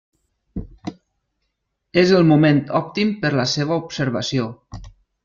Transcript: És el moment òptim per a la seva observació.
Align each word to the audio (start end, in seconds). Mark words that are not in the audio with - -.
És 2.03 2.13
el 2.19 2.27
moment 2.31 2.63
òptim 2.83 3.13
per 3.23 3.31
a 3.35 3.39
la 3.41 3.47
seva 3.53 3.79
observació. 3.85 4.49